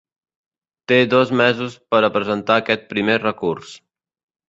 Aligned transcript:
Té 0.91 0.97
dos 1.11 1.35
mesos 1.43 1.77
per 1.95 2.01
a 2.07 2.11
presentar 2.17 2.61
aquest 2.65 2.91
primer 2.97 3.23
recurs. 3.29 3.81